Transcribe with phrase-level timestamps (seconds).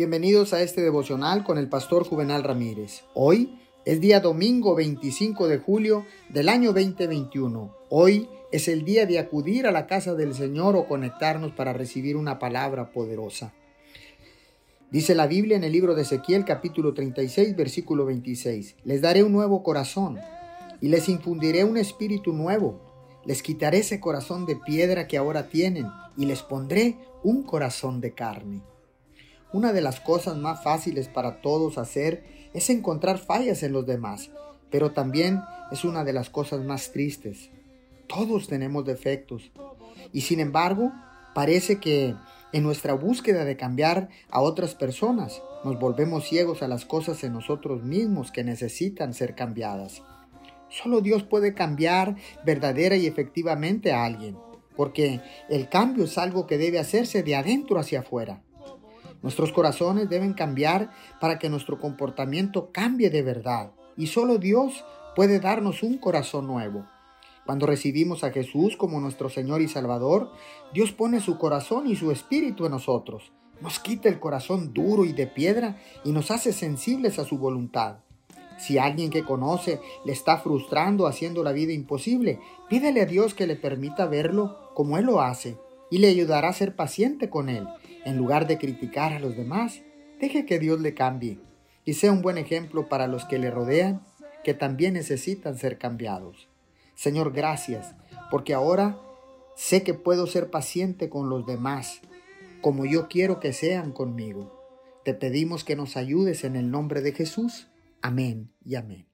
[0.00, 3.02] Bienvenidos a este devocional con el pastor Juvenal Ramírez.
[3.12, 7.76] Hoy es día domingo 25 de julio del año 2021.
[7.90, 12.16] Hoy es el día de acudir a la casa del Señor o conectarnos para recibir
[12.16, 13.52] una palabra poderosa.
[14.90, 18.76] Dice la Biblia en el libro de Ezequiel capítulo 36 versículo 26.
[18.84, 20.18] Les daré un nuevo corazón
[20.80, 22.80] y les infundiré un espíritu nuevo.
[23.26, 28.14] Les quitaré ese corazón de piedra que ahora tienen y les pondré un corazón de
[28.14, 28.62] carne.
[29.52, 32.22] Una de las cosas más fáciles para todos hacer
[32.54, 34.30] es encontrar fallas en los demás,
[34.70, 37.50] pero también es una de las cosas más tristes.
[38.06, 39.50] Todos tenemos defectos
[40.12, 40.92] y sin embargo
[41.34, 42.14] parece que
[42.52, 47.32] en nuestra búsqueda de cambiar a otras personas nos volvemos ciegos a las cosas en
[47.32, 50.02] nosotros mismos que necesitan ser cambiadas.
[50.68, 54.36] Solo Dios puede cambiar verdadera y efectivamente a alguien,
[54.76, 58.42] porque el cambio es algo que debe hacerse de adentro hacia afuera.
[59.22, 63.72] Nuestros corazones deben cambiar para que nuestro comportamiento cambie de verdad.
[63.96, 66.86] Y solo Dios puede darnos un corazón nuevo.
[67.44, 70.30] Cuando recibimos a Jesús como nuestro Señor y Salvador,
[70.72, 73.32] Dios pone su corazón y su espíritu en nosotros.
[73.60, 77.96] Nos quita el corazón duro y de piedra y nos hace sensibles a su voluntad.
[78.58, 83.46] Si alguien que conoce le está frustrando haciendo la vida imposible, pídele a Dios que
[83.46, 85.58] le permita verlo como Él lo hace
[85.90, 87.66] y le ayudará a ser paciente con Él
[88.04, 89.82] en lugar de criticar a los demás,
[90.20, 91.38] deje que Dios le cambie
[91.84, 94.02] y sea un buen ejemplo para los que le rodean,
[94.44, 96.48] que también necesitan ser cambiados.
[96.94, 97.94] Señor, gracias,
[98.30, 98.98] porque ahora
[99.56, 102.00] sé que puedo ser paciente con los demás,
[102.60, 104.58] como yo quiero que sean conmigo.
[105.04, 107.68] Te pedimos que nos ayudes en el nombre de Jesús.
[108.02, 109.09] Amén y amén.